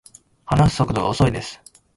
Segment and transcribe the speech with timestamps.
[0.47, 1.61] 話す速度が遅いです